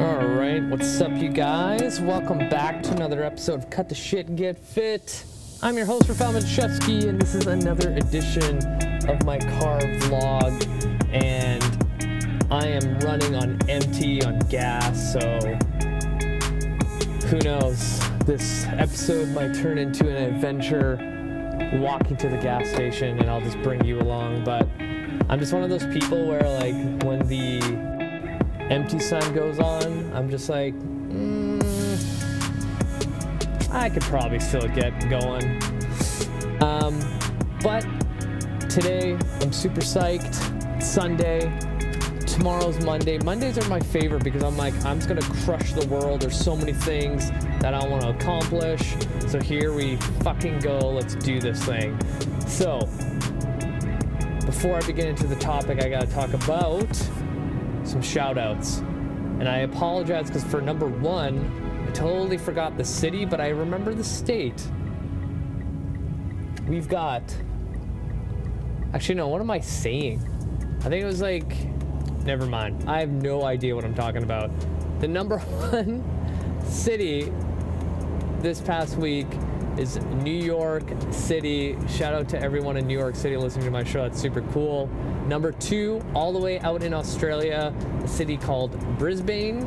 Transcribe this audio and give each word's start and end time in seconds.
All 0.00 0.26
right, 0.26 0.62
what's 0.62 0.98
up, 1.02 1.14
you 1.18 1.28
guys? 1.28 2.00
Welcome 2.00 2.38
back 2.48 2.82
to 2.84 2.92
another 2.92 3.22
episode 3.22 3.62
of 3.62 3.68
Cut 3.68 3.90
the 3.90 3.94
Shit 3.94 4.34
Get 4.34 4.56
Fit. 4.56 5.26
I'm 5.62 5.76
your 5.76 5.84
host, 5.84 6.04
Rafal 6.08 6.32
Manchevsky, 6.32 7.06
and 7.06 7.20
this 7.20 7.34
is 7.34 7.46
another 7.46 7.90
edition 7.92 8.56
of 9.10 9.22
my 9.26 9.36
car 9.36 9.78
vlog. 9.78 11.12
And 11.12 11.62
I 12.50 12.66
am 12.68 12.98
running 13.00 13.36
on 13.36 13.58
empty 13.68 14.24
on 14.24 14.38
gas, 14.48 15.12
so 15.12 15.20
who 17.26 17.38
knows? 17.40 18.00
This 18.20 18.64
episode 18.68 19.28
might 19.34 19.54
turn 19.54 19.76
into 19.76 20.08
an 20.08 20.34
adventure 20.34 20.96
walking 21.78 22.16
to 22.16 22.30
the 22.30 22.38
gas 22.38 22.66
station, 22.70 23.18
and 23.18 23.28
I'll 23.28 23.42
just 23.42 23.60
bring 23.62 23.84
you 23.84 24.00
along. 24.00 24.44
But 24.44 24.66
I'm 25.28 25.38
just 25.38 25.52
one 25.52 25.62
of 25.62 25.68
those 25.68 25.86
people 25.88 26.26
where, 26.26 26.48
like, 26.48 27.02
when 27.02 27.18
the 27.28 27.99
empty 28.70 29.00
sign 29.00 29.34
goes 29.34 29.58
on, 29.58 30.12
I'm 30.14 30.30
just 30.30 30.48
like, 30.48 30.74
mm, 30.74 31.60
I 33.72 33.90
could 33.90 34.02
probably 34.04 34.38
still 34.38 34.68
get 34.68 35.08
going. 35.10 35.60
Um, 36.62 36.98
but 37.62 37.84
today 38.70 39.18
I'm 39.40 39.52
super 39.52 39.80
psyched. 39.80 40.82
Sunday. 40.82 41.52
Tomorrow's 42.26 42.82
Monday. 42.84 43.18
Mondays 43.18 43.58
are 43.58 43.68
my 43.68 43.80
favorite 43.80 44.22
because 44.24 44.42
I'm 44.42 44.56
like, 44.56 44.72
I'm 44.84 44.98
just 44.98 45.08
gonna 45.08 45.20
crush 45.44 45.72
the 45.72 45.86
world. 45.88 46.22
There's 46.22 46.38
so 46.38 46.56
many 46.56 46.72
things 46.72 47.30
that 47.60 47.74
I 47.74 47.86
want 47.86 48.02
to 48.02 48.10
accomplish. 48.10 48.94
So 49.26 49.40
here 49.40 49.72
we 49.72 49.96
fucking 50.22 50.60
go. 50.60 50.78
Let's 50.78 51.16
do 51.16 51.40
this 51.40 51.62
thing. 51.64 51.98
So, 52.46 52.88
before 54.46 54.76
I 54.76 54.80
begin 54.86 55.08
into 55.08 55.26
the 55.26 55.36
topic, 55.36 55.82
I 55.82 55.88
gotta 55.88 56.06
talk 56.06 56.32
about 56.32 56.88
some 57.90 58.00
shout 58.00 58.38
outs. 58.38 58.78
And 59.40 59.48
I 59.48 59.58
apologize 59.58 60.28
because 60.28 60.44
for 60.44 60.60
number 60.60 60.86
one, 60.86 61.84
I 61.88 61.90
totally 61.90 62.38
forgot 62.38 62.76
the 62.76 62.84
city, 62.84 63.24
but 63.24 63.40
I 63.40 63.48
remember 63.48 63.94
the 63.94 64.04
state. 64.04 64.62
We've 66.68 66.88
got. 66.88 67.22
Actually, 68.94 69.16
no, 69.16 69.28
what 69.28 69.40
am 69.40 69.50
I 69.50 69.60
saying? 69.60 70.20
I 70.80 70.88
think 70.88 71.02
it 71.02 71.06
was 71.06 71.20
like. 71.20 71.56
Never 72.24 72.46
mind. 72.46 72.88
I 72.88 73.00
have 73.00 73.10
no 73.10 73.44
idea 73.44 73.74
what 73.74 73.84
I'm 73.84 73.94
talking 73.94 74.22
about. 74.22 74.50
The 75.00 75.08
number 75.08 75.38
one 75.70 76.04
city 76.64 77.32
this 78.40 78.60
past 78.60 78.96
week 78.96 79.26
is 79.80 79.96
New 79.96 80.30
York 80.30 80.84
City. 81.10 81.74
Shout 81.88 82.12
out 82.12 82.28
to 82.28 82.38
everyone 82.38 82.76
in 82.76 82.86
New 82.86 82.98
York 82.98 83.16
City 83.16 83.38
listening 83.38 83.64
to 83.64 83.70
my 83.70 83.82
show. 83.82 84.02
That's 84.02 84.20
super 84.20 84.42
cool. 84.52 84.88
Number 85.26 85.52
two, 85.52 86.04
all 86.14 86.34
the 86.34 86.38
way 86.38 86.60
out 86.60 86.82
in 86.82 86.92
Australia, 86.92 87.74
a 88.04 88.06
city 88.06 88.36
called 88.36 88.78
Brisbane. 88.98 89.62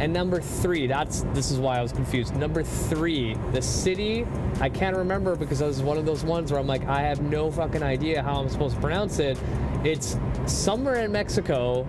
And 0.00 0.12
number 0.12 0.40
three, 0.40 0.88
that's 0.88 1.22
this 1.34 1.52
is 1.52 1.60
why 1.60 1.78
I 1.78 1.82
was 1.82 1.92
confused. 1.92 2.34
Number 2.34 2.64
three, 2.64 3.36
the 3.52 3.62
city 3.62 4.26
I 4.60 4.68
can't 4.68 4.96
remember 4.96 5.36
because 5.36 5.60
it 5.60 5.66
was 5.66 5.82
one 5.82 5.98
of 5.98 6.04
those 6.04 6.24
ones 6.24 6.50
where 6.50 6.60
I'm 6.60 6.66
like, 6.66 6.84
I 6.86 7.02
have 7.02 7.22
no 7.22 7.48
fucking 7.48 7.82
idea 7.82 8.24
how 8.24 8.40
I'm 8.40 8.48
supposed 8.48 8.74
to 8.74 8.80
pronounce 8.80 9.20
it. 9.20 9.38
It's 9.84 10.16
somewhere 10.46 10.96
in 10.96 11.12
Mexico. 11.12 11.86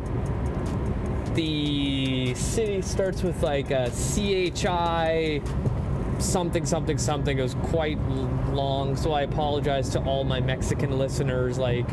The 1.33 2.35
city 2.35 2.83
starts 2.83 3.23
with 3.23 3.41
like 3.41 3.71
a 3.71 3.89
CHI 3.89 5.41
something 6.19 6.65
something 6.65 6.97
something. 6.97 7.37
It 7.37 7.43
was 7.43 7.55
quite 7.55 7.99
long 8.55 8.95
so 8.95 9.11
i 9.11 9.21
apologize 9.21 9.89
to 9.89 9.99
all 10.03 10.23
my 10.23 10.39
mexican 10.39 10.97
listeners 10.97 11.57
like 11.57 11.85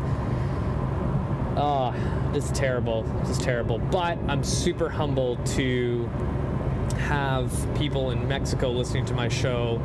ah 1.56 1.92
uh, 1.92 2.33
this 2.33 2.47
is 2.47 2.53
terrible 2.53 3.03
this 3.20 3.31
is 3.31 3.39
terrible. 3.39 3.78
But 3.78 4.19
i'm 4.28 4.45
super 4.45 4.89
humbled 4.89 5.45
to 5.59 6.06
have 6.98 7.53
people 7.77 8.11
in 8.11 8.27
mexico 8.28 8.70
listening 8.70 9.05
to 9.06 9.15
my 9.15 9.28
show. 9.28 9.81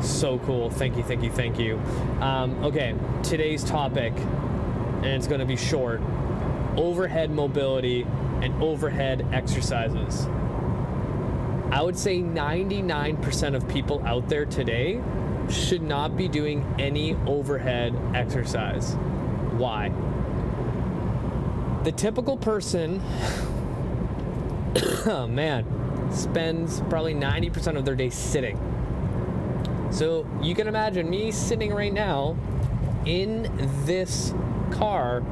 So 0.00 0.38
cool. 0.40 0.68
Thank 0.68 0.96
you 0.96 1.02
thank 1.04 1.22
you 1.22 1.30
thank 1.30 1.58
you. 1.58 1.78
Um, 2.20 2.64
okay 2.64 2.94
today's 3.22 3.64
topic 3.64 4.12
and 4.16 5.06
it's 5.06 5.26
going 5.26 5.40
to 5.40 5.46
be 5.46 5.56
short. 5.56 6.00
Overhead 6.76 7.30
mobility 7.30 8.02
and 8.42 8.62
overhead 8.62 9.26
exercises 9.32 10.26
I 11.72 11.80
would 11.80 11.98
say 11.98 12.20
99% 12.20 13.56
of 13.56 13.66
people 13.66 14.02
out 14.04 14.28
there 14.28 14.44
today 14.44 15.00
should 15.48 15.80
not 15.80 16.18
be 16.18 16.28
doing 16.28 16.62
any 16.78 17.14
overhead 17.26 17.98
exercise. 18.14 18.92
Why? 19.56 19.88
The 21.82 21.92
typical 21.92 22.36
person, 22.36 23.00
oh 25.06 25.26
man, 25.26 26.12
spends 26.12 26.80
probably 26.90 27.14
90% 27.14 27.78
of 27.78 27.86
their 27.86 27.96
day 27.96 28.10
sitting. 28.10 28.58
So 29.90 30.28
you 30.42 30.54
can 30.54 30.68
imagine 30.68 31.08
me 31.08 31.32
sitting 31.32 31.72
right 31.72 31.92
now 31.92 32.36
in 33.06 33.50
this 33.86 34.34
car 34.72 35.22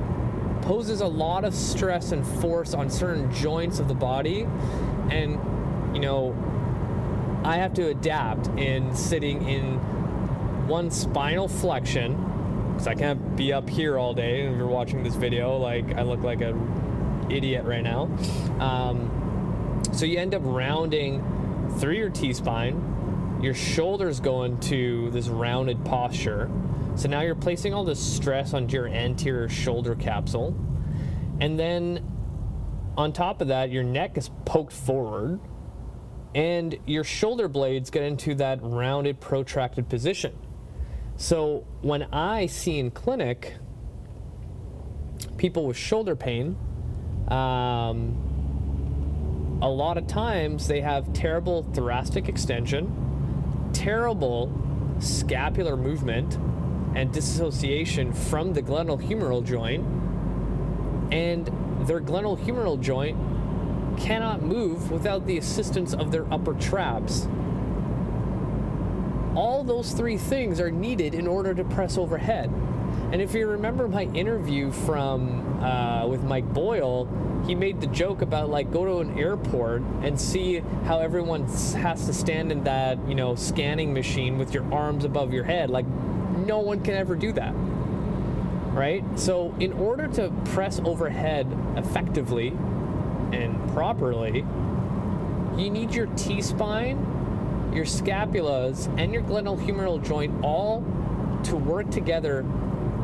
poses 0.62 1.03
a 1.03 1.07
lot 1.07 1.45
of 1.45 1.55
stress 1.55 2.12
and 2.12 2.27
force 2.41 2.72
on 2.72 2.89
certain 2.89 3.31
joints 3.31 3.78
of 3.78 3.89
the 3.89 3.95
body 3.95 4.47
and 5.11 5.39
you 5.95 6.01
know, 6.01 6.34
I 7.45 7.56
have 7.56 7.75
to 7.75 7.89
adapt 7.89 8.49
in 8.59 8.95
sitting 8.95 9.49
in 9.49 9.78
one 10.69 10.91
spinal 10.91 11.49
flexion 11.49 12.73
because 12.73 12.87
I 12.87 12.95
can't 12.95 13.37
be 13.37 13.53
up 13.53 13.69
here 13.69 13.99
all 13.99 14.15
day. 14.15 14.43
And 14.43 14.53
if 14.53 14.59
you're 14.59 14.67
watching 14.67 15.03
this 15.03 15.15
video, 15.15 15.56
like 15.56 15.97
I 15.97 16.03
look 16.03 16.21
like 16.21 16.41
an 16.41 17.27
idiot 17.31 17.65
right 17.65 17.83
now. 17.83 18.05
Um, 18.59 19.83
so 19.93 20.06
you 20.06 20.19
end 20.19 20.34
up 20.34 20.43
rounding 20.45 21.69
through 21.78 21.95
your 21.95 22.11
T 22.11 22.33
spine. 22.33 23.39
Your 23.43 23.55
shoulders 23.55 24.21
go 24.21 24.45
into 24.45 25.11
this 25.11 25.28
rounded 25.28 25.84
posture. 25.84 26.51
So 26.95 27.09
now 27.09 27.22
you're 27.22 27.34
placing 27.34 27.72
all 27.72 27.84
this 27.84 28.01
stress 28.01 28.53
onto 28.53 28.77
your 28.77 28.89
anterior 28.89 29.49
shoulder 29.49 29.95
capsule. 29.95 30.55
And 31.41 31.59
then 31.59 32.07
on 32.97 33.12
top 33.12 33.41
of 33.41 33.49
that, 33.49 33.71
your 33.71 33.83
neck 33.83 34.19
is 34.19 34.31
poked 34.45 34.72
forward 34.72 35.41
and 36.34 36.78
your 36.86 37.04
shoulder 37.04 37.48
blades 37.48 37.91
get 37.91 38.02
into 38.02 38.34
that 38.36 38.60
rounded, 38.62 39.20
protracted 39.20 39.88
position. 39.88 40.36
So 41.16 41.66
when 41.82 42.04
I 42.12 42.46
see 42.46 42.78
in 42.78 42.92
clinic 42.92 43.56
people 45.36 45.66
with 45.66 45.76
shoulder 45.76 46.16
pain, 46.16 46.56
um, 47.28 49.58
a 49.62 49.68
lot 49.68 49.98
of 49.98 50.06
times 50.06 50.68
they 50.68 50.80
have 50.80 51.12
terrible 51.12 51.64
thoracic 51.74 52.28
extension, 52.28 53.70
terrible 53.72 54.50
scapular 54.98 55.76
movement, 55.76 56.38
and 56.94 57.12
dissociation 57.12 58.12
from 58.12 58.52
the 58.52 58.62
glenohumeral 58.62 59.44
joint, 59.44 59.84
and 61.12 61.47
their 61.86 62.00
glenohumeral 62.00 62.80
joint 62.80 63.16
cannot 64.00 64.43
move 64.43 64.91
without 64.91 65.27
the 65.27 65.38
assistance 65.38 65.94
of 65.94 66.11
their 66.11 66.27
upper 66.33 66.55
traps. 66.55 67.28
All 69.37 69.62
those 69.62 69.93
three 69.93 70.16
things 70.16 70.59
are 70.59 70.71
needed 70.71 71.15
in 71.15 71.27
order 71.27 71.55
to 71.55 71.62
press 71.65 71.97
overhead. 71.97 72.50
And 73.12 73.21
if 73.21 73.34
you 73.34 73.47
remember 73.47 73.89
my 73.89 74.05
interview 74.05 74.72
from 74.72 75.62
uh, 75.62 76.06
with 76.06 76.22
Mike 76.25 76.53
Boyle, 76.53 77.09
he 77.47 77.55
made 77.55 77.81
the 77.81 77.87
joke 77.89 78.22
about 78.22 78.50
like 78.50 78.72
go 78.72 78.84
to 78.84 78.99
an 78.99 79.19
airport 79.19 79.83
and 80.03 80.21
see 80.21 80.59
how 80.84 81.00
everyone 81.00 81.44
has 81.44 82.06
to 82.06 82.12
stand 82.12 82.53
in 82.53 82.65
that 82.65 82.99
you 83.09 83.15
know 83.15 83.34
scanning 83.34 83.93
machine 83.93 84.39
with 84.39 84.53
your 84.53 84.72
arms 84.72 85.05
above 85.05 85.33
your 85.33 85.44
head. 85.44 85.71
Like 85.71 85.87
no 85.87 86.60
one 86.60 86.83
can 86.83 86.94
ever 86.94 87.15
do 87.15 87.33
that, 87.33 87.53
right? 88.75 89.05
So 89.19 89.55
in 89.59 89.72
order 89.75 90.09
to 90.09 90.31
press 90.47 90.81
overhead 90.84 91.47
effectively, 91.77 92.56
and 93.32 93.72
properly, 93.72 94.44
you 95.56 95.71
need 95.71 95.94
your 95.94 96.06
T 96.16 96.41
spine, 96.42 97.71
your 97.74 97.84
scapulas, 97.84 98.86
and 98.98 99.12
your 99.12 99.22
glenohumeral 99.22 100.04
joint 100.04 100.44
all 100.44 100.84
to 101.44 101.56
work 101.56 101.91
together 101.91 102.41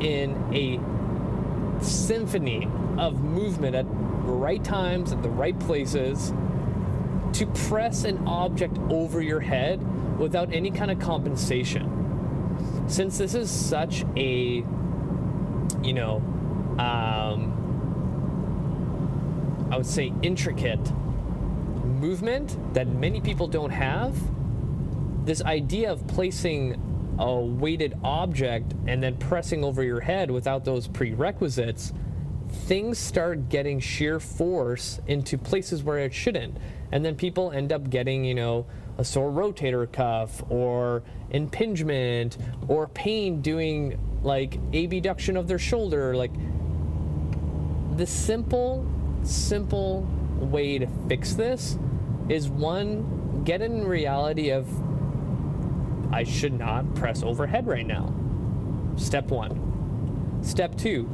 in 0.00 0.36
a 0.52 0.80
symphony 1.82 2.68
of 2.98 3.22
movement 3.22 3.74
at 3.74 3.86
the 3.86 4.32
right 4.32 4.62
times, 4.62 5.12
at 5.12 5.22
the 5.22 5.28
right 5.28 5.58
places, 5.60 6.32
to 7.32 7.46
press 7.68 8.04
an 8.04 8.26
object 8.26 8.78
over 8.90 9.20
your 9.20 9.40
head 9.40 9.80
without 10.18 10.52
any 10.54 10.70
kind 10.70 10.90
of 10.90 10.98
compensation. 10.98 11.92
Since 12.88 13.18
this 13.18 13.34
is 13.34 13.50
such 13.50 14.04
a, 14.16 14.64
you 15.82 15.92
know, 15.92 16.16
um, 16.78 17.55
I 19.70 19.76
would 19.76 19.86
say, 19.86 20.12
intricate 20.22 20.92
movement 21.84 22.56
that 22.74 22.88
many 22.88 23.20
people 23.20 23.48
don't 23.48 23.70
have, 23.70 24.16
this 25.26 25.42
idea 25.42 25.90
of 25.90 26.06
placing 26.06 26.80
a 27.18 27.34
weighted 27.34 27.94
object 28.04 28.74
and 28.86 29.02
then 29.02 29.16
pressing 29.16 29.64
over 29.64 29.82
your 29.82 30.00
head 30.00 30.30
without 30.30 30.64
those 30.64 30.86
prerequisites 30.86 31.92
things 32.50 32.98
start 32.98 33.48
getting 33.48 33.80
shear 33.80 34.20
force 34.20 35.00
into 35.06 35.38
places 35.38 35.82
where 35.82 35.98
it 35.98 36.12
shouldn't. 36.12 36.56
And 36.92 37.04
then 37.04 37.16
people 37.16 37.50
end 37.50 37.72
up 37.72 37.90
getting, 37.90 38.24
you 38.24 38.34
know, 38.34 38.66
a 38.98 39.04
sore 39.04 39.30
rotator 39.30 39.90
cuff 39.90 40.42
or 40.48 41.02
impingement 41.30 42.38
or 42.68 42.88
pain 42.88 43.42
doing 43.42 43.98
like 44.22 44.58
abduction 44.72 45.36
of 45.36 45.48
their 45.48 45.58
shoulder. 45.58 46.14
Like 46.16 46.32
the 47.96 48.06
simple, 48.06 48.86
simple 49.26 50.06
way 50.38 50.78
to 50.78 50.86
fix 51.08 51.34
this 51.34 51.78
is 52.28 52.48
one, 52.48 53.42
get 53.44 53.62
in 53.62 53.86
reality 53.86 54.50
of 54.50 54.68
I 56.12 56.24
should 56.24 56.52
not 56.52 56.94
press 56.94 57.22
overhead 57.22 57.66
right 57.66 57.86
now. 57.86 58.14
Step 58.96 59.30
one. 59.30 60.40
Step 60.42 60.76
two, 60.76 61.08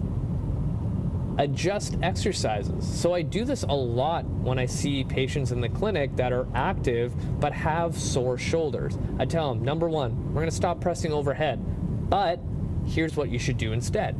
adjust 1.39 1.97
exercises. 2.03 2.87
So 2.87 3.15
I 3.15 3.23
do 3.23 3.45
this 3.45 3.63
a 3.63 3.73
lot 3.73 4.25
when 4.27 4.59
I 4.59 4.67
see 4.67 5.05
patients 5.05 5.53
in 5.53 5.61
the 5.61 5.69
clinic 5.69 6.15
that 6.17 6.33
are 6.33 6.47
active 6.55 7.15
but 7.41 7.53
have 7.53 7.97
sore 7.99 8.37
shoulders. 8.39 8.99
I 9.19 9.25
tell 9.25 9.53
them, 9.53 9.65
number 9.65 9.89
one, 9.89 10.33
we're 10.33 10.43
gonna 10.43 10.51
stop 10.51 10.81
pressing 10.81 11.13
overhead, 11.13 11.59
but 12.11 12.39
here's 12.87 13.17
what 13.17 13.31
you 13.31 13.39
should 13.39 13.57
do 13.57 13.73
instead. 13.73 14.17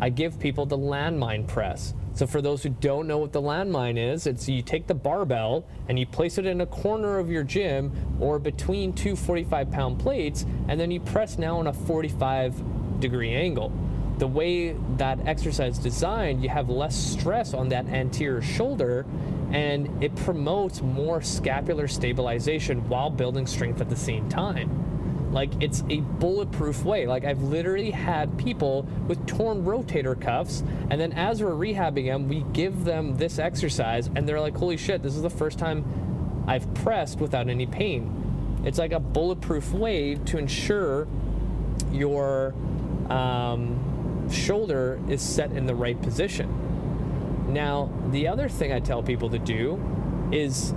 I 0.00 0.10
give 0.10 0.38
people 0.38 0.66
the 0.66 0.78
landmine 0.78 1.46
press. 1.46 1.94
So 2.18 2.26
for 2.26 2.42
those 2.42 2.64
who 2.64 2.70
don't 2.70 3.06
know 3.06 3.18
what 3.18 3.32
the 3.32 3.40
landmine 3.40 3.96
is, 3.96 4.26
it's 4.26 4.48
you 4.48 4.60
take 4.60 4.88
the 4.88 4.94
barbell 4.94 5.64
and 5.88 5.96
you 5.96 6.04
place 6.04 6.36
it 6.36 6.46
in 6.46 6.60
a 6.62 6.66
corner 6.66 7.20
of 7.20 7.30
your 7.30 7.44
gym 7.44 7.92
or 8.18 8.40
between 8.40 8.92
two 8.92 9.14
45 9.14 9.70
pound 9.70 10.00
plates, 10.00 10.44
and 10.66 10.80
then 10.80 10.90
you 10.90 10.98
press 10.98 11.38
now 11.38 11.58
on 11.58 11.68
a 11.68 11.72
45 11.72 13.00
degree 13.00 13.32
angle 13.32 13.72
the 14.18 14.26
way 14.26 14.72
that 14.96 15.24
exercise 15.28 15.78
is 15.78 15.84
designed, 15.84 16.42
you 16.42 16.48
have 16.48 16.68
less 16.68 16.96
stress 16.96 17.54
on 17.54 17.68
that 17.68 17.86
anterior 17.86 18.42
shoulder 18.42 19.06
and 19.52 20.02
it 20.02 20.12
promotes 20.16 20.82
more 20.82 21.22
scapular 21.22 21.86
stabilization 21.86 22.88
while 22.88 23.10
building 23.10 23.46
strength 23.46 23.80
at 23.80 23.88
the 23.88 23.94
same 23.94 24.28
time. 24.28 24.87
Like 25.30 25.50
it's 25.60 25.82
a 25.90 26.00
bulletproof 26.00 26.84
way. 26.84 27.06
Like 27.06 27.24
I've 27.24 27.42
literally 27.42 27.90
had 27.90 28.36
people 28.38 28.82
with 29.06 29.26
torn 29.26 29.64
rotator 29.64 30.18
cuffs, 30.20 30.62
and 30.90 31.00
then 31.00 31.12
as 31.12 31.42
we're 31.42 31.50
rehabbing 31.50 32.06
them, 32.06 32.28
we 32.28 32.44
give 32.52 32.84
them 32.84 33.16
this 33.16 33.38
exercise, 33.38 34.08
and 34.14 34.28
they're 34.28 34.40
like, 34.40 34.56
holy 34.56 34.76
shit, 34.76 35.02
this 35.02 35.14
is 35.14 35.22
the 35.22 35.30
first 35.30 35.58
time 35.58 35.84
I've 36.46 36.72
pressed 36.74 37.20
without 37.20 37.48
any 37.48 37.66
pain. 37.66 38.62
It's 38.64 38.78
like 38.78 38.92
a 38.92 39.00
bulletproof 39.00 39.72
way 39.72 40.14
to 40.14 40.38
ensure 40.38 41.06
your 41.92 42.54
um, 43.10 44.28
shoulder 44.30 45.00
is 45.08 45.22
set 45.22 45.52
in 45.52 45.66
the 45.66 45.74
right 45.74 46.00
position. 46.00 47.52
Now, 47.52 47.90
the 48.10 48.28
other 48.28 48.48
thing 48.48 48.72
I 48.72 48.80
tell 48.80 49.02
people 49.02 49.30
to 49.30 49.38
do 49.38 49.80
is 50.32 50.72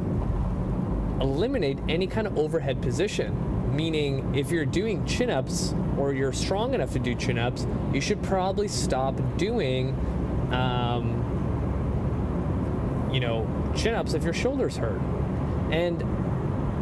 eliminate 1.19 1.77
any 1.89 2.07
kind 2.07 2.27
of 2.27 2.37
overhead 2.37 2.81
position. 2.81 3.50
Meaning, 3.71 4.35
if 4.35 4.51
you're 4.51 4.65
doing 4.65 5.05
chin 5.05 5.29
ups 5.29 5.73
or 5.97 6.13
you're 6.13 6.33
strong 6.33 6.73
enough 6.73 6.91
to 6.93 6.99
do 6.99 7.15
chin 7.15 7.37
ups, 7.37 7.65
you 7.93 8.01
should 8.01 8.21
probably 8.21 8.67
stop 8.67 9.15
doing, 9.37 9.95
um, 10.51 11.23
you 13.13 13.19
know, 13.21 13.47
chin 13.75 13.93
ups 13.93 14.13
if 14.13 14.23
your 14.23 14.33
shoulders 14.33 14.75
hurt. 14.77 14.99
And 15.71 16.03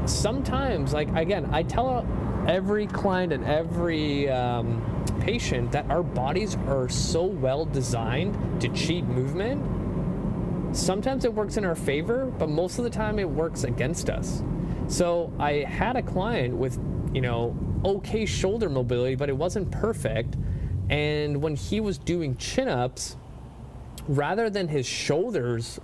sometimes, 0.09 0.93
like, 0.93 1.09
again, 1.15 1.49
I 1.51 1.61
tell 1.63 2.05
every 2.47 2.87
client 2.87 3.33
and 3.33 3.45
every 3.45 4.27
um, 4.29 4.81
patient 5.19 5.71
that 5.73 5.89
our 5.91 6.01
bodies 6.01 6.55
are 6.67 6.89
so 6.89 7.23
well 7.23 7.65
designed 7.65 8.61
to 8.61 8.69
cheat 8.69 9.05
movement. 9.05 10.75
Sometimes 10.75 11.25
it 11.25 11.33
works 11.33 11.57
in 11.57 11.65
our 11.65 11.75
favor, 11.75 12.25
but 12.25 12.49
most 12.49 12.77
of 12.79 12.83
the 12.83 12.89
time 12.89 13.19
it 13.19 13.29
works 13.29 13.63
against 13.63 14.09
us. 14.09 14.43
So 14.89 15.31
I 15.39 15.63
had 15.67 15.95
a 15.95 16.01
client 16.01 16.55
with, 16.55 16.79
you 17.13 17.21
know, 17.21 17.55
okay 17.85 18.25
shoulder 18.25 18.69
mobility, 18.69 19.15
but 19.15 19.29
it 19.29 19.37
wasn't 19.37 19.69
perfect. 19.71 20.35
And 20.89 21.43
when 21.43 21.55
he 21.55 21.79
was 21.79 21.99
doing 21.99 22.35
chin 22.37 22.67
ups, 22.67 23.15
rather 24.07 24.49
than 24.49 24.67
his 24.67 24.87
shoulders 24.87 25.79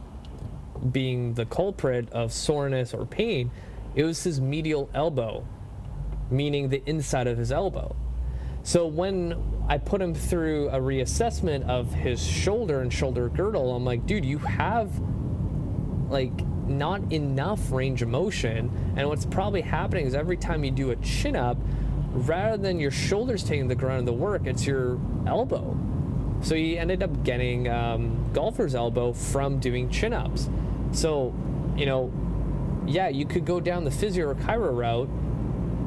being 0.92 1.36
the 1.36 1.46
culprit 1.46 2.12
of 2.12 2.34
soreness 2.34 2.96
or 2.96 3.06
pain, 3.06 3.52
it 3.94 4.04
was 4.04 4.24
his 4.24 4.42
medial 4.42 4.90
elbow, 4.96 5.46
meaning 6.32 6.70
the 6.70 6.82
inside 6.90 7.28
of 7.28 7.38
his 7.38 7.52
elbow. 7.52 7.96
So 8.64 8.88
when 8.88 9.36
I 9.70 9.78
put 9.78 10.02
him 10.02 10.16
through 10.16 10.70
a 10.70 10.80
reassessment 10.80 11.70
of 11.70 11.94
his 11.94 12.26
shoulder 12.26 12.82
and 12.82 12.92
shoulder 12.92 13.30
girdle, 13.30 13.76
I'm 13.76 13.86
like, 13.86 14.08
dude, 14.08 14.26
you 14.26 14.40
have 14.40 14.90
like 16.10 16.34
not 16.68 17.12
enough 17.12 17.72
range 17.72 18.02
of 18.02 18.08
motion. 18.10 18.72
And 18.98 19.08
what's 19.08 19.26
probably 19.26 19.62
happening 19.62 20.06
is 20.08 20.14
every 20.14 20.38
time 20.38 20.64
you 20.64 20.72
do 20.72 20.92
a 20.92 20.96
chin 20.98 21.36
up, 21.36 21.58
rather 22.12 22.58
than 22.58 22.80
your 22.80 22.92
shoulders 22.92 23.44
taking 23.44 23.68
the 23.68 23.76
grunt 23.76 24.00
of 24.00 24.06
the 24.06 24.14
work, 24.14 24.46
it's 24.46 24.66
your 24.66 25.00
elbow. 25.28 25.78
So 26.42 26.56
he 26.56 26.78
ended 26.78 27.02
up 27.04 27.24
getting 27.24 27.68
um, 27.68 28.30
golfer's 28.34 28.76
elbow 28.76 29.14
from 29.14 29.60
doing 29.60 29.90
chin 29.90 30.14
ups. 30.14 30.50
So, 30.92 31.34
you 31.76 31.86
know, 31.86 32.12
yeah, 32.86 33.10
you 33.10 33.26
could 33.26 33.46
go 33.46 33.60
down 33.60 33.84
the 33.84 33.92
physio 33.92 34.28
or 34.28 34.36
chiro 34.36 34.76
route 34.76 35.10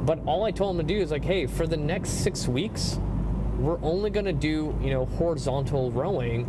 but 0.08 0.20
all 0.24 0.44
I 0.44 0.52
told 0.52 0.81
him 0.81 0.86
to 0.86 0.94
do 0.94 0.98
is 0.98 1.10
like, 1.10 1.22
hey, 1.22 1.46
for 1.46 1.66
the 1.66 1.76
next 1.76 2.22
six 2.22 2.48
weeks, 2.48 2.98
we're 3.58 3.78
only 3.82 4.08
going 4.08 4.24
to 4.24 4.32
do, 4.32 4.74
you 4.81 4.88
know, 4.88 5.04
horizontal 5.04 5.90
rowing 5.90 6.46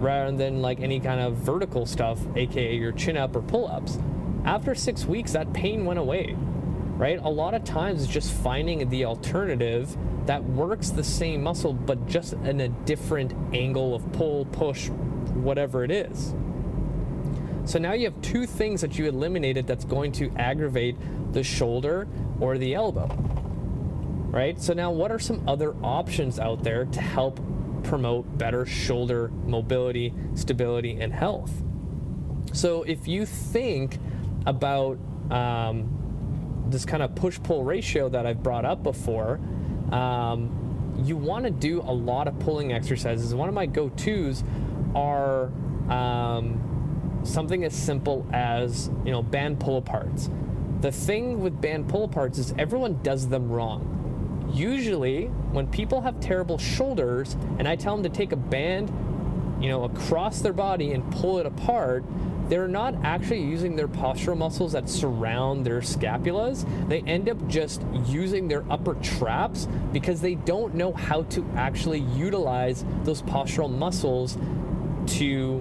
rather 0.00 0.36
than 0.36 0.62
like 0.62 0.80
any 0.80 0.98
kind 0.98 1.20
of 1.20 1.34
vertical 1.36 1.86
stuff, 1.86 2.18
aka 2.34 2.74
your 2.74 2.92
chin 2.92 3.16
up 3.16 3.36
or 3.36 3.42
pull 3.42 3.68
ups. 3.68 3.98
After 4.44 4.74
six 4.74 5.04
weeks, 5.04 5.32
that 5.32 5.52
pain 5.52 5.84
went 5.84 5.98
away, 5.98 6.34
right? 6.96 7.20
A 7.22 7.28
lot 7.28 7.54
of 7.54 7.62
times 7.64 8.02
it's 8.02 8.12
just 8.12 8.32
finding 8.32 8.88
the 8.88 9.04
alternative 9.04 9.96
that 10.26 10.42
works 10.42 10.90
the 10.90 11.04
same 11.04 11.42
muscle, 11.42 11.74
but 11.74 12.06
just 12.06 12.32
in 12.32 12.60
a 12.60 12.68
different 12.68 13.34
angle 13.54 13.94
of 13.94 14.10
pull, 14.12 14.46
push, 14.46 14.88
whatever 14.88 15.84
it 15.84 15.90
is. 15.90 16.34
So 17.66 17.78
now 17.78 17.92
you 17.92 18.06
have 18.06 18.20
two 18.22 18.46
things 18.46 18.80
that 18.80 18.98
you 18.98 19.06
eliminated 19.06 19.66
that's 19.66 19.84
going 19.84 20.12
to 20.12 20.30
aggravate 20.36 20.96
the 21.32 21.42
shoulder 21.42 22.08
or 22.40 22.56
the 22.56 22.74
elbow. 22.74 23.06
Right? 24.30 24.60
So 24.60 24.72
now 24.72 24.90
what 24.90 25.12
are 25.12 25.18
some 25.18 25.46
other 25.46 25.74
options 25.82 26.38
out 26.38 26.62
there 26.62 26.86
to 26.86 27.00
help 27.00 27.38
promote 27.80 28.38
better 28.38 28.64
shoulder 28.66 29.28
mobility, 29.46 30.14
stability, 30.34 31.00
and 31.00 31.12
health? 31.12 31.52
So 32.52 32.82
if 32.82 33.06
you 33.06 33.26
think 33.26 33.98
about 34.46 34.98
um, 35.30 36.66
this 36.68 36.84
kind 36.84 37.02
of 37.02 37.14
push 37.14 37.38
pull 37.42 37.64
ratio 37.64 38.08
that 38.08 38.26
I've 38.26 38.42
brought 38.42 38.64
up 38.64 38.82
before, 38.82 39.40
um, 39.92 40.94
you 41.04 41.16
want 41.16 41.44
to 41.44 41.50
do 41.50 41.80
a 41.80 41.92
lot 41.92 42.28
of 42.28 42.38
pulling 42.40 42.72
exercises. 42.72 43.34
One 43.34 43.48
of 43.48 43.54
my 43.54 43.66
go 43.66 43.88
tos 43.90 44.44
are 44.94 45.50
um, 45.88 47.20
something 47.24 47.64
as 47.64 47.74
simple 47.74 48.26
as 48.32 48.90
you 49.04 49.12
know 49.12 49.22
band 49.22 49.60
pull 49.60 49.80
aparts. 49.80 50.30
The 50.80 50.92
thing 50.92 51.40
with 51.40 51.60
band 51.60 51.88
pull 51.88 52.08
aparts 52.08 52.38
is 52.38 52.54
everyone 52.58 53.00
does 53.02 53.28
them 53.28 53.50
wrong. 53.50 53.96
Usually, 54.52 55.26
when 55.52 55.66
people 55.66 56.00
have 56.00 56.20
terrible 56.20 56.58
shoulders 56.58 57.36
and 57.58 57.68
I 57.68 57.76
tell 57.76 57.94
them 57.94 58.02
to 58.02 58.08
take 58.08 58.32
a 58.32 58.36
band, 58.36 58.88
you 59.62 59.68
know, 59.68 59.84
across 59.84 60.40
their 60.40 60.52
body 60.52 60.92
and 60.92 61.10
pull 61.12 61.38
it 61.38 61.46
apart, 61.46 62.04
they're 62.48 62.66
not 62.66 62.94
actually 63.04 63.42
using 63.42 63.76
their 63.76 63.86
postural 63.86 64.36
muscles 64.36 64.72
that 64.72 64.88
surround 64.88 65.64
their 65.64 65.80
scapulas. 65.80 66.66
They 66.88 67.00
end 67.02 67.28
up 67.28 67.46
just 67.46 67.82
using 68.06 68.48
their 68.48 68.64
upper 68.70 68.94
traps 68.94 69.68
because 69.92 70.20
they 70.20 70.34
don't 70.34 70.74
know 70.74 70.92
how 70.92 71.22
to 71.22 71.46
actually 71.54 72.00
utilize 72.00 72.84
those 73.04 73.22
postural 73.22 73.70
muscles 73.70 74.36
to 75.18 75.58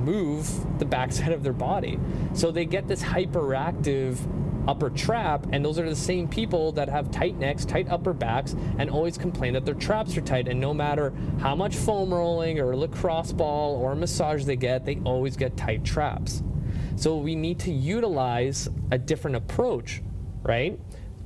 move 0.00 0.78
the 0.78 0.84
backside 0.84 1.32
of 1.32 1.42
their 1.42 1.52
body. 1.52 1.98
So 2.34 2.50
they 2.52 2.66
get 2.66 2.86
this 2.86 3.02
hyperactive 3.02 4.18
upper 4.70 4.88
trap, 4.90 5.46
and 5.52 5.64
those 5.64 5.80
are 5.80 5.88
the 5.88 5.96
same 5.96 6.28
people 6.28 6.70
that 6.72 6.88
have 6.88 7.10
tight 7.10 7.36
necks, 7.36 7.64
tight 7.64 7.88
upper 7.90 8.12
backs, 8.12 8.54
and 8.78 8.88
always 8.88 9.18
complain 9.18 9.52
that 9.54 9.66
their 9.66 9.74
traps 9.74 10.16
are 10.16 10.20
tight. 10.20 10.46
And 10.46 10.60
no 10.60 10.72
matter 10.72 11.12
how 11.40 11.56
much 11.56 11.74
foam 11.74 12.14
rolling 12.14 12.60
or 12.60 12.76
lacrosse 12.76 13.32
ball 13.32 13.74
or 13.74 13.96
massage 13.96 14.44
they 14.44 14.54
get, 14.54 14.84
they 14.84 15.00
always 15.04 15.36
get 15.36 15.56
tight 15.56 15.84
traps. 15.84 16.44
So 16.94 17.16
we 17.16 17.34
need 17.34 17.58
to 17.60 17.72
utilize 17.72 18.68
a 18.92 18.98
different 18.98 19.36
approach, 19.36 20.02
right? 20.42 20.78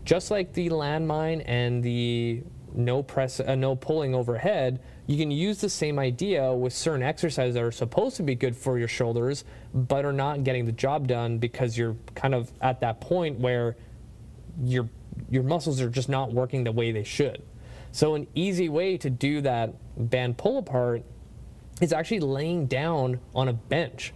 Just 0.05 0.31
like 0.31 0.55
the 0.55 0.71
landmine 0.71 1.43
and 1.45 1.83
the 1.83 2.43
no 2.75 3.03
press, 3.03 3.41
uh, 3.41 3.55
no 3.55 3.77
pulling 3.77 4.15
overhead, 4.15 4.81
you 5.07 5.19
can 5.19 5.31
use 5.31 5.61
the 5.61 5.69
same 5.69 5.99
idea 5.99 6.53
with 6.53 6.73
certain 6.73 7.03
exercises 7.03 7.55
that 7.55 7.63
are 7.63 7.73
supposed 7.73 8.17
to 8.17 8.23
be 8.23 8.35
good 8.35 8.57
for 8.57 8.79
your 8.79 8.89
shoulders, 8.89 9.45
but 9.75 10.05
are 10.05 10.13
not 10.13 10.45
getting 10.45 10.65
the 10.65 10.73
job 10.73 11.07
done 11.09 11.39
because 11.39 11.77
you're 11.77 11.97
kind 12.15 12.35
of 12.35 12.51
at 12.61 12.81
that 12.81 13.01
point 13.01 13.39
where 13.39 13.77
your 14.63 14.89
your 15.31 15.43
muscles 15.43 15.81
are 15.81 15.89
just 15.89 16.09
not 16.09 16.33
working 16.33 16.65
the 16.65 16.73
way 16.73 16.91
they 16.91 17.05
should. 17.05 17.43
So 17.93 18.15
an 18.15 18.27
easy 18.35 18.69
way 18.69 18.97
to 18.99 19.11
do 19.11 19.41
that 19.43 19.75
band 19.97 20.39
pull 20.39 20.59
apart 20.59 21.05
is 21.81 21.93
actually 21.93 22.21
laying 22.21 22.67
down 22.67 23.21
on 23.35 23.49
a 23.49 23.53
bench. 23.53 24.13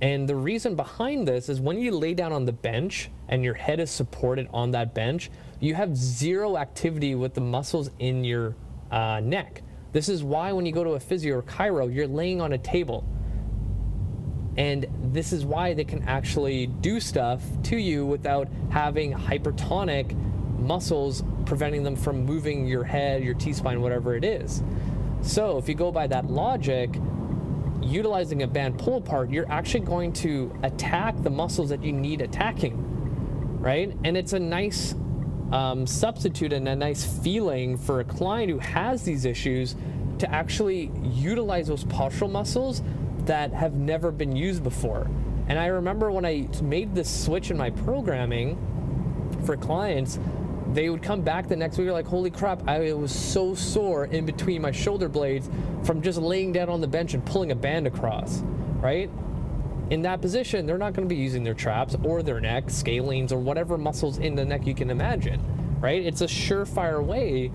And 0.00 0.28
the 0.28 0.36
reason 0.36 0.76
behind 0.76 1.26
this 1.26 1.48
is 1.48 1.60
when 1.60 1.78
you 1.78 1.92
lay 1.92 2.14
down 2.14 2.32
on 2.32 2.44
the 2.44 2.52
bench 2.52 3.10
and 3.28 3.42
your 3.42 3.54
head 3.54 3.80
is 3.80 3.90
supported 3.90 4.48
on 4.52 4.72
that 4.72 4.94
bench, 4.94 5.30
you 5.60 5.74
have 5.74 5.96
zero 5.96 6.56
activity 6.56 7.14
with 7.14 7.34
the 7.34 7.40
muscles 7.40 7.90
in 7.98 8.22
your 8.22 8.54
uh, 8.90 9.20
neck. 9.20 9.62
This 9.94 10.08
is 10.08 10.24
why 10.24 10.50
when 10.50 10.66
you 10.66 10.72
go 10.72 10.82
to 10.82 10.90
a 10.90 11.00
physio 11.00 11.36
or 11.36 11.42
chiro, 11.42 11.92
you're 11.92 12.08
laying 12.08 12.40
on 12.40 12.52
a 12.52 12.58
table. 12.58 13.08
And 14.56 14.86
this 15.12 15.32
is 15.32 15.46
why 15.46 15.72
they 15.72 15.84
can 15.84 16.02
actually 16.02 16.66
do 16.66 16.98
stuff 16.98 17.42
to 17.64 17.76
you 17.76 18.04
without 18.04 18.48
having 18.70 19.12
hypertonic 19.12 20.14
muscles 20.58 21.22
preventing 21.46 21.84
them 21.84 21.94
from 21.94 22.24
moving 22.24 22.66
your 22.66 22.82
head, 22.82 23.22
your 23.22 23.34
T 23.34 23.52
spine, 23.52 23.80
whatever 23.80 24.16
it 24.16 24.24
is. 24.24 24.64
So 25.22 25.58
if 25.58 25.68
you 25.68 25.76
go 25.76 25.92
by 25.92 26.08
that 26.08 26.28
logic, 26.28 26.90
utilizing 27.80 28.42
a 28.42 28.48
band 28.48 28.78
pull 28.78 28.96
apart, 28.96 29.30
you're 29.30 29.50
actually 29.50 29.84
going 29.84 30.12
to 30.14 30.52
attack 30.64 31.22
the 31.22 31.30
muscles 31.30 31.68
that 31.68 31.84
you 31.84 31.92
need 31.92 32.20
attacking, 32.20 33.60
right? 33.60 33.96
And 34.02 34.16
it's 34.16 34.32
a 34.32 34.40
nice 34.40 34.96
um, 35.52 35.86
substitute 35.86 36.52
and 36.52 36.66
a 36.68 36.76
nice 36.76 37.04
feeling 37.04 37.76
for 37.76 38.00
a 38.00 38.04
client 38.04 38.50
who 38.50 38.58
has 38.58 39.02
these 39.02 39.24
issues 39.24 39.76
to 40.18 40.30
actually 40.30 40.90
utilize 41.02 41.68
those 41.68 41.84
postural 41.84 42.30
muscles 42.30 42.82
that 43.26 43.52
have 43.52 43.74
never 43.74 44.10
been 44.10 44.34
used 44.34 44.62
before. 44.62 45.08
And 45.48 45.58
I 45.58 45.66
remember 45.66 46.10
when 46.10 46.24
I 46.24 46.48
made 46.62 46.94
this 46.94 47.24
switch 47.24 47.50
in 47.50 47.56
my 47.56 47.70
programming 47.70 48.58
for 49.44 49.56
clients, 49.56 50.18
they 50.72 50.88
would 50.88 51.02
come 51.02 51.20
back 51.20 51.48
the 51.48 51.56
next 51.56 51.78
week 51.78 51.88
like, 51.90 52.06
holy 52.06 52.30
crap, 52.30 52.66
I 52.68 52.92
was 52.94 53.14
so 53.14 53.54
sore 53.54 54.06
in 54.06 54.24
between 54.24 54.62
my 54.62 54.72
shoulder 54.72 55.08
blades 55.08 55.48
from 55.82 56.02
just 56.02 56.18
laying 56.18 56.52
down 56.52 56.68
on 56.68 56.80
the 56.80 56.88
bench 56.88 57.14
and 57.14 57.24
pulling 57.24 57.52
a 57.52 57.54
band 57.54 57.86
across, 57.86 58.42
right? 58.80 59.10
In 59.90 60.02
that 60.02 60.22
position, 60.22 60.64
they're 60.64 60.78
not 60.78 60.94
going 60.94 61.06
to 61.06 61.14
be 61.14 61.20
using 61.20 61.44
their 61.44 61.54
traps 61.54 61.94
or 62.02 62.22
their 62.22 62.40
neck, 62.40 62.66
scalenes, 62.66 63.32
or 63.32 63.38
whatever 63.38 63.76
muscles 63.76 64.18
in 64.18 64.34
the 64.34 64.44
neck 64.44 64.66
you 64.66 64.74
can 64.74 64.90
imagine, 64.90 65.40
right? 65.80 66.04
It's 66.04 66.22
a 66.22 66.26
surefire 66.26 67.04
way 67.04 67.52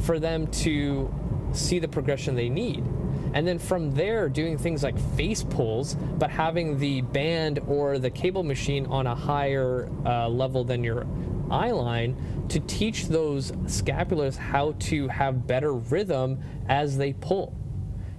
for 0.00 0.18
them 0.18 0.46
to 0.48 1.12
see 1.52 1.78
the 1.78 1.88
progression 1.88 2.34
they 2.34 2.48
need. 2.48 2.84
And 3.32 3.46
then 3.46 3.58
from 3.58 3.94
there, 3.94 4.28
doing 4.28 4.58
things 4.58 4.82
like 4.82 4.98
face 5.16 5.42
pulls, 5.42 5.94
but 5.94 6.30
having 6.30 6.78
the 6.78 7.00
band 7.00 7.60
or 7.66 7.98
the 7.98 8.10
cable 8.10 8.42
machine 8.42 8.86
on 8.86 9.06
a 9.06 9.14
higher 9.14 9.88
uh, 10.04 10.28
level 10.28 10.64
than 10.64 10.82
your 10.82 11.06
eye 11.50 11.70
line 11.70 12.46
to 12.48 12.60
teach 12.60 13.06
those 13.06 13.52
scapulars 13.66 14.36
how 14.36 14.72
to 14.80 15.08
have 15.08 15.46
better 15.46 15.72
rhythm 15.72 16.38
as 16.68 16.96
they 16.96 17.12
pull. 17.12 17.56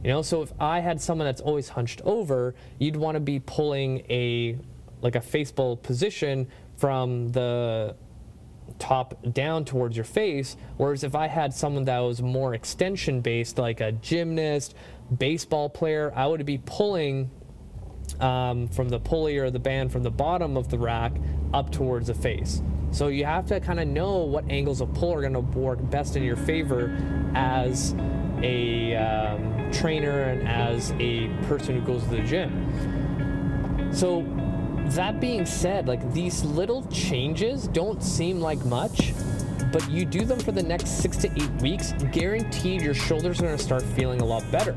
You 0.03 0.09
know, 0.09 0.21
so 0.21 0.41
if 0.41 0.51
I 0.59 0.79
had 0.79 0.99
someone 0.99 1.27
that's 1.27 1.41
always 1.41 1.69
hunched 1.69 2.01
over, 2.03 2.55
you'd 2.79 2.95
want 2.95 3.15
to 3.15 3.19
be 3.19 3.39
pulling 3.39 3.99
a 4.09 4.57
like 5.01 5.15
a 5.15 5.21
face 5.21 5.51
pull 5.51 5.77
position 5.77 6.47
from 6.77 7.29
the 7.29 7.95
top 8.79 9.15
down 9.33 9.65
towards 9.65 9.95
your 9.95 10.05
face. 10.05 10.57
Whereas 10.77 11.03
if 11.03 11.15
I 11.15 11.27
had 11.27 11.53
someone 11.53 11.85
that 11.85 11.99
was 11.99 12.21
more 12.21 12.53
extension 12.53 13.21
based, 13.21 13.57
like 13.57 13.81
a 13.81 13.91
gymnast, 13.91 14.75
baseball 15.17 15.69
player, 15.69 16.11
I 16.15 16.27
would 16.27 16.45
be 16.45 16.59
pulling 16.59 17.29
um, 18.19 18.67
from 18.67 18.89
the 18.89 18.99
pulley 18.99 19.37
or 19.37 19.49
the 19.49 19.59
band 19.59 19.91
from 19.91 20.03
the 20.03 20.11
bottom 20.11 20.57
of 20.57 20.69
the 20.69 20.77
rack 20.77 21.13
up 21.53 21.71
towards 21.71 22.07
the 22.07 22.13
face. 22.13 22.61
So 22.91 23.07
you 23.07 23.25
have 23.25 23.45
to 23.47 23.59
kind 23.59 23.79
of 23.79 23.87
know 23.87 24.17
what 24.17 24.49
angles 24.49 24.81
of 24.81 24.93
pull 24.93 25.13
are 25.13 25.21
going 25.21 25.33
to 25.33 25.39
work 25.39 25.79
best 25.89 26.15
in 26.15 26.23
your 26.23 26.35
favor 26.35 26.95
as 27.35 27.95
a 28.43 28.95
um, 28.95 29.71
trainer 29.71 30.21
and 30.23 30.47
as 30.47 30.91
a 30.99 31.27
person 31.47 31.79
who 31.79 31.85
goes 31.85 32.03
to 32.03 32.09
the 32.09 32.21
gym. 32.21 33.89
So 33.93 34.25
that 34.95 35.19
being 35.19 35.45
said, 35.45 35.87
like 35.87 36.13
these 36.13 36.43
little 36.43 36.83
changes 36.87 37.67
don't 37.67 38.03
seem 38.03 38.39
like 38.39 38.63
much, 38.65 39.13
but 39.71 39.89
you 39.89 40.05
do 40.05 40.25
them 40.25 40.39
for 40.39 40.51
the 40.51 40.63
next 40.63 41.01
six 41.01 41.17
to 41.17 41.31
eight 41.31 41.61
weeks, 41.61 41.93
guaranteed 42.11 42.81
your 42.81 42.93
shoulders 42.93 43.41
are 43.41 43.55
to 43.55 43.57
start 43.57 43.81
feeling 43.81 44.21
a 44.21 44.25
lot 44.25 44.49
better. 44.51 44.75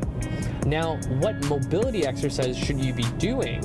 Now, 0.67 0.97
what 1.19 1.43
mobility 1.49 2.07
exercise 2.07 2.57
should 2.57 2.81
you 2.81 2.93
be 2.93 3.05
doing 3.19 3.61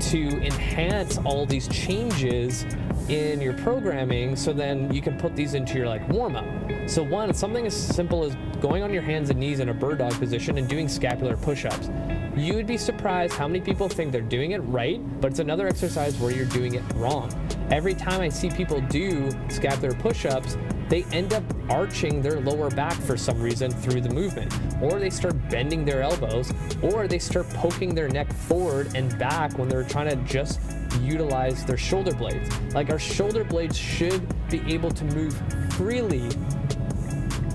to 0.00 0.44
enhance 0.44 1.18
all 1.18 1.46
these 1.46 1.68
changes 1.68 2.64
in 3.08 3.40
your 3.40 3.54
programming 3.54 4.36
so 4.36 4.52
then 4.52 4.92
you 4.92 5.00
can 5.00 5.16
put 5.18 5.36
these 5.36 5.54
into 5.54 5.78
your 5.78 5.86
like 5.86 6.06
warm 6.08 6.36
up. 6.36 6.44
So 6.86 7.02
one, 7.02 7.32
something 7.32 7.64
as 7.64 7.74
simple 7.74 8.24
as 8.24 8.36
going 8.60 8.82
on 8.82 8.92
your 8.92 9.02
hands 9.02 9.30
and 9.30 9.38
knees 9.38 9.60
in 9.60 9.68
a 9.68 9.74
bird 9.74 9.98
dog 9.98 10.12
position 10.18 10.58
and 10.58 10.68
doing 10.68 10.88
scapular 10.88 11.36
push-ups. 11.36 11.90
You 12.36 12.54
would 12.54 12.66
be 12.66 12.76
surprised 12.76 13.34
how 13.34 13.46
many 13.46 13.60
people 13.60 13.88
think 13.88 14.10
they're 14.10 14.20
doing 14.20 14.50
it 14.50 14.58
right, 14.58 15.00
but 15.20 15.30
it's 15.30 15.38
another 15.38 15.68
exercise 15.68 16.18
where 16.18 16.32
you're 16.32 16.46
doing 16.46 16.74
it 16.74 16.82
wrong. 16.94 17.30
Every 17.70 17.94
time 17.94 18.20
I 18.20 18.28
see 18.28 18.50
people 18.50 18.80
do 18.82 19.30
scapular 19.48 19.94
push-ups, 19.94 20.56
they 20.88 21.04
end 21.04 21.32
up 21.32 21.44
arching 21.70 22.20
their 22.20 22.40
lower 22.40 22.68
back 22.68 22.94
for 22.94 23.16
some 23.16 23.40
reason 23.40 23.70
through 23.70 24.00
the 24.00 24.10
movement, 24.10 24.52
or 24.82 24.98
they 24.98 25.10
start 25.10 25.36
bending 25.48 25.84
their 25.84 26.02
elbows, 26.02 26.52
or 26.82 27.06
they 27.06 27.18
start 27.18 27.48
poking 27.50 27.94
their 27.94 28.08
neck 28.08 28.32
forward 28.32 28.94
and 28.94 29.18
back 29.18 29.56
when 29.56 29.68
they're 29.68 29.84
trying 29.84 30.10
to 30.10 30.16
just 30.24 30.60
utilize 31.00 31.64
their 31.64 31.78
shoulder 31.78 32.14
blades. 32.14 32.50
Like 32.74 32.90
our 32.90 32.98
shoulder 32.98 33.44
blades 33.44 33.78
should 33.78 34.22
be 34.50 34.60
able 34.72 34.90
to 34.90 35.04
move 35.04 35.34
freely 35.72 36.28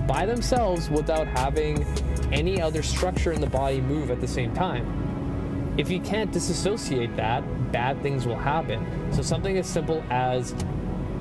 by 0.08 0.26
themselves 0.26 0.90
without 0.90 1.28
having 1.28 1.84
any 2.32 2.60
other 2.60 2.82
structure 2.82 3.30
in 3.30 3.40
the 3.40 3.46
body 3.46 3.80
move 3.80 4.10
at 4.10 4.20
the 4.20 4.26
same 4.26 4.52
time. 4.54 5.74
If 5.78 5.90
you 5.90 6.00
can't 6.00 6.32
disassociate 6.32 7.14
that, 7.14 7.44
bad 7.70 8.02
things 8.02 8.26
will 8.26 8.38
happen. 8.38 8.84
So 9.12 9.22
something 9.22 9.56
as 9.58 9.68
simple 9.68 10.02
as 10.10 10.54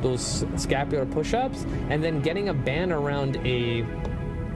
those 0.02 0.46
scapular 0.56 1.06
push-ups 1.06 1.66
and 1.90 2.04
then 2.04 2.22
getting 2.22 2.50
a 2.50 2.54
band 2.54 2.92
around 2.92 3.38
a 3.46 3.86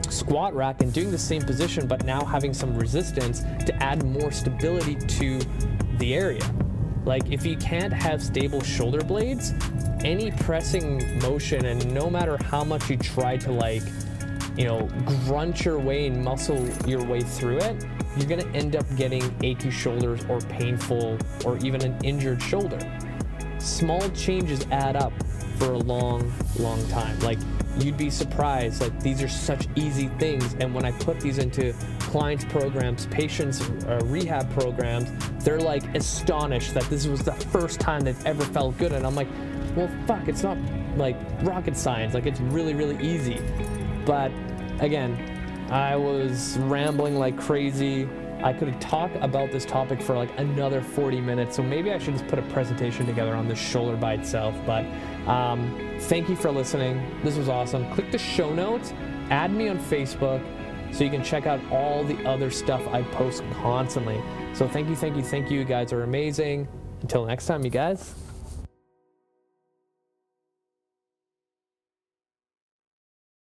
squat 0.08 0.54
rack 0.54 0.82
and 0.82 0.92
doing 0.92 1.10
the 1.10 1.18
same 1.18 1.42
position 1.42 1.86
but 1.86 2.04
now 2.04 2.24
having 2.24 2.52
some 2.52 2.74
resistance 2.76 3.40
to 3.64 3.74
add 3.82 4.04
more 4.04 4.32
stability 4.32 4.94
to 4.94 5.40
the 5.98 6.14
area. 6.14 6.42
Like 7.04 7.30
if 7.30 7.44
you 7.44 7.56
can't 7.56 7.92
have 7.92 8.22
stable 8.22 8.62
shoulder 8.62 9.02
blades, 9.02 9.52
any 10.04 10.30
pressing 10.30 11.18
motion 11.20 11.66
and 11.66 11.92
no 11.92 12.08
matter 12.08 12.36
how 12.44 12.64
much 12.64 12.90
you 12.90 12.96
try 12.96 13.36
to 13.38 13.52
like, 13.52 13.82
you 14.56 14.64
know, 14.64 14.88
grunt 15.26 15.64
your 15.64 15.78
way 15.78 16.06
and 16.06 16.22
muscle 16.22 16.68
your 16.86 17.04
way 17.04 17.20
through 17.20 17.58
it, 17.58 17.84
you're 18.16 18.28
gonna 18.28 18.50
end 18.52 18.76
up 18.76 18.84
getting 18.96 19.22
achy 19.42 19.70
shoulders 19.70 20.24
or 20.28 20.40
painful 20.40 21.18
or 21.44 21.56
even 21.58 21.82
an 21.82 21.98
injured 22.04 22.42
shoulder. 22.42 22.78
Small 23.58 24.08
changes 24.10 24.66
add 24.70 24.96
up 24.96 25.12
for 25.56 25.72
a 25.72 25.78
long, 25.78 26.32
long 26.58 26.86
time. 26.88 27.18
Like 27.20 27.38
you'd 27.78 27.96
be 27.96 28.10
surprised. 28.10 28.80
Like 28.80 29.00
these 29.00 29.22
are 29.22 29.28
such 29.28 29.66
easy 29.76 30.08
things, 30.18 30.54
and 30.60 30.74
when 30.74 30.84
I 30.84 30.92
put 30.92 31.20
these 31.20 31.38
into 31.38 31.72
clients' 32.00 32.44
programs, 32.44 33.06
patients' 33.06 33.62
uh, 33.62 34.00
rehab 34.04 34.50
programs, 34.52 35.10
they're 35.44 35.60
like 35.60 35.82
astonished 35.94 36.74
that 36.74 36.84
this 36.84 37.06
was 37.06 37.22
the 37.22 37.32
first 37.32 37.80
time 37.80 38.00
they've 38.00 38.26
ever 38.26 38.44
felt 38.44 38.76
good. 38.78 38.92
And 38.92 39.06
I'm 39.06 39.14
like, 39.14 39.28
well, 39.74 39.90
fuck, 40.06 40.28
it's 40.28 40.42
not 40.42 40.58
like 40.96 41.16
rocket 41.42 41.76
science. 41.76 42.14
Like 42.14 42.26
it's 42.26 42.40
really, 42.40 42.74
really 42.74 43.02
easy. 43.02 43.40
But 44.04 44.32
again, 44.80 45.16
I 45.70 45.96
was 45.96 46.58
rambling 46.58 47.16
like 47.16 47.38
crazy. 47.38 48.08
I 48.42 48.52
could 48.52 48.80
talk 48.80 49.10
about 49.20 49.52
this 49.52 49.64
topic 49.64 50.02
for 50.02 50.16
like 50.16 50.36
another 50.38 50.82
40 50.82 51.20
minutes, 51.20 51.56
so 51.56 51.62
maybe 51.62 51.92
I 51.92 51.98
should 51.98 52.14
just 52.14 52.26
put 52.26 52.38
a 52.38 52.42
presentation 52.42 53.06
together 53.06 53.34
on 53.34 53.46
this 53.46 53.58
shoulder 53.58 53.96
by 53.96 54.14
itself. 54.14 54.54
But 54.66 54.84
um, 55.28 55.96
thank 56.00 56.28
you 56.28 56.34
for 56.34 56.50
listening. 56.50 57.20
This 57.22 57.36
was 57.36 57.48
awesome. 57.48 57.88
Click 57.92 58.10
the 58.10 58.18
show 58.18 58.52
notes, 58.52 58.92
add 59.30 59.52
me 59.52 59.68
on 59.68 59.78
Facebook 59.78 60.44
so 60.92 61.04
you 61.04 61.10
can 61.10 61.22
check 61.22 61.46
out 61.46 61.60
all 61.70 62.04
the 62.04 62.22
other 62.28 62.50
stuff 62.50 62.86
I 62.88 63.02
post 63.02 63.42
constantly. 63.62 64.20
So 64.52 64.68
thank 64.68 64.88
you, 64.88 64.96
thank 64.96 65.16
you, 65.16 65.22
thank 65.22 65.50
you. 65.50 65.60
You 65.60 65.64
guys 65.64 65.92
are 65.92 66.02
amazing. 66.02 66.68
Until 67.00 67.24
next 67.24 67.46
time, 67.46 67.64
you 67.64 67.70
guys. 67.70 68.14